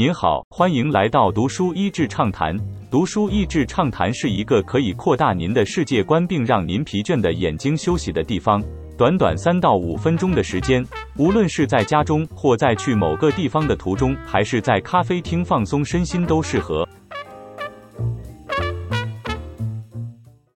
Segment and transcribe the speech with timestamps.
[0.00, 2.58] 您好，欢迎来到读书益智畅谈。
[2.90, 8.64] 读书益智畅谈是一个可以扩大您的世界观，并让您疲倦的眼睛休息的地方。
[8.96, 10.82] 短短三到五分钟的时间，
[11.18, 16.88] 无论是在家中，或在去某个地方的途中，还是在咖啡厅放松身心，都适合。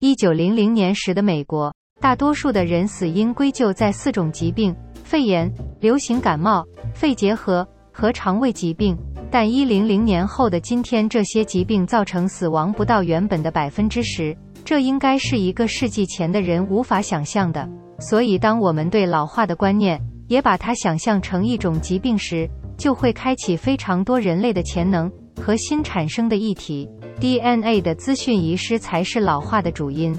[0.00, 4.74] 一九零零年时的美国，大多数的人死因归咎在四种疾病：
[5.04, 5.48] 肺炎、
[5.78, 7.64] 流行感冒、肺结核
[7.98, 8.96] 和肠胃疾病。
[9.28, 17.68] 但一零零年后的今天，这些疾病造成死亡不到原本的百分之十，这应该是一个世纪前的人无法想象的。
[17.98, 25.10] 所以，当我们对老化的观念也把它想象成一种疾病时，就会开启非常多人类的潜能
[25.42, 26.88] 和新产生的议题。
[27.18, 30.16] DNA 的资讯遗失才是老化的主因。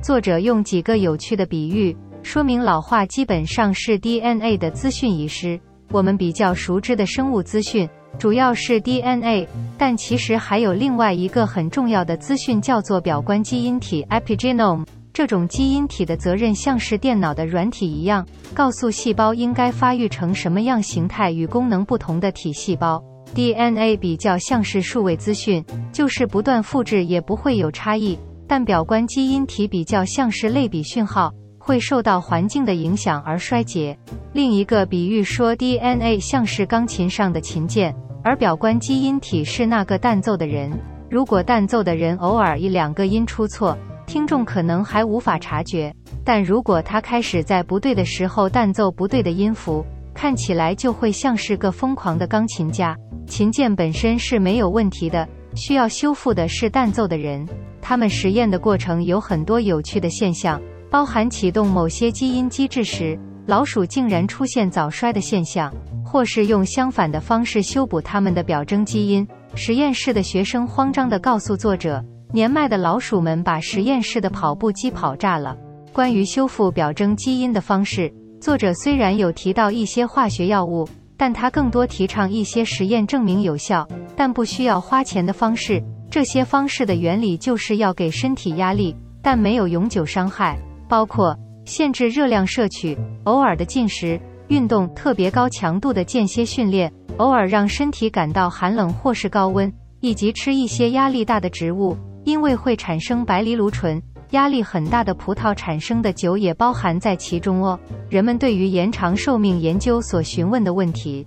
[0.00, 5.60] 作者用几个有趣的比喻说明老化基本上是 DNA 的资讯遗失。
[5.90, 14.84] 我们比较熟知的生物资讯主要是 DNA，但其实还有另外一个很重要的资讯叫做表观基因体 （epigenome）。
[15.12, 18.24] 这种基因体的责任像是电脑的软体一样，
[18.54, 23.02] 告诉细胞应该发育成什么样形态与功能不同的体细胞。
[23.34, 28.18] DNA 比较像是数位资讯，就是不断复制也不会有差异。
[28.46, 33.96] 但表观基因体比较像是类比讯号，会受到环境的影响而衰竭。
[34.32, 37.94] 另一个比喻说，DNA 像是钢琴上的琴键，
[38.24, 40.72] 而表观基因体是那个弹奏的人。
[41.10, 45.94] 如果弹奏的人偶尔一两个音出错，听众可能还无法察觉，
[46.24, 52.96] 但如果他开始在不对的时候弹奏不对的音符，看起来就会像是个疯狂的钢琴家。
[53.26, 57.46] 琴键本身是没有问题的，需要修复的是弹奏的人。
[57.80, 65.72] 他们实验的过程有很多有趣的现象，包含启动某些基因机制时，老鼠竟然出现早衰的现象，
[66.04, 69.26] 或是用相反的方式修补它们的表征基因。
[69.54, 72.04] 实验室的学生慌张地告诉作者。
[72.32, 75.56] 年迈的老鼠们把实验室的跑步机跑炸了。
[75.92, 78.08] 关于修复表征基因的方式，
[78.40, 83.84] 作者虽然有提到一些化学药物，但他更多提倡一些实验证明有效
[84.16, 85.82] 但不需要花钱的方式。
[86.08, 90.56] 这些方式的原理就是要给身体压力，但没有永久伤害，
[90.90, 101.96] 包括限制热量摄取、偶尔的进食、运动、特别高强度的间歇训练、偶尔让身体感到寒冷或是高温，以及吃一些压力大的植物。
[102.24, 104.02] 因为会产生白藜芦醇，
[104.32, 107.78] 压力很大的葡萄产生的酒也包含在其中哦。
[108.08, 111.24] 人们对于延长寿命研究所询问的问题，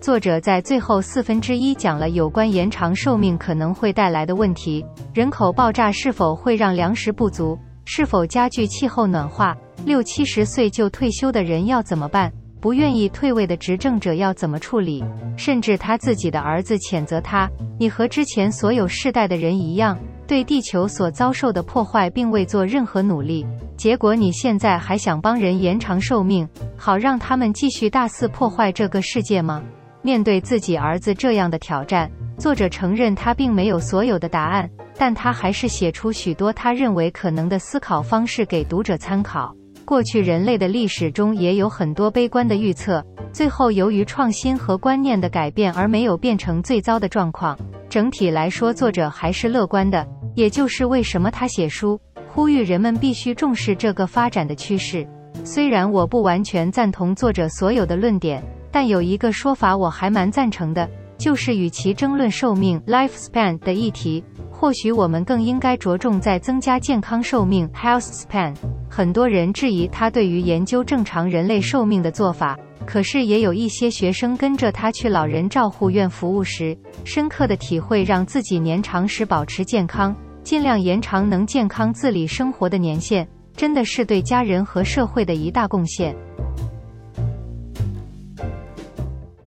[0.00, 4.84] 作者在最后四分之一讲了有关延长寿命可能会带来的问题：
[5.14, 7.56] 人口爆炸是否会让粮食不足？
[7.90, 9.56] 是否加剧气候暖化？
[9.86, 12.30] 六七十岁就退休的人要怎么办？
[12.60, 15.02] 不愿意退位的执政者要怎么处理？
[15.38, 17.48] 甚至他自己的儿子谴责他
[17.80, 19.98] ：“你和之前所有世代的人一样。”
[20.28, 23.46] 对地球所遭受的破坏，并未做任何努力，
[23.78, 26.46] 结果你现在还想帮人延长寿命，
[26.76, 29.62] 好让他们继续大肆破坏这个世界吗？
[30.02, 39.54] 面对自己儿子这样的挑战，作者承认他并没有所有的答案，但他还是写出许多他认为可能的思考方式给读者参考。
[39.84, 47.58] 过去人类的历史中也有很多悲观的预测，最后由于创新和观念的改变而没有变成最糟的状况。
[47.88, 50.06] 整体来说，作者还是乐观的。
[50.34, 55.08] 也就是为什么他写书呼吁人们必须重视这个发展的趋势。
[55.42, 64.22] 虽然我不完全赞同作者所有的论点，但有一个说法我还蛮赞成的，就是与其争论寿命 （lifespan） 的议题，
[64.60, 68.52] 或许我们更应该着重在增加健康寿命 （health span）。
[68.90, 80.12] 很多人质疑他对于研究正常人类寿命的做法，可是也有一些学生跟着他去老人照护院服务时，深刻的体会让自己年长时保持健康。
[80.42, 83.24] 尽量延长能健康自理生活的年限，
[83.54, 86.16] 真的是对家人和社会的一大贡献。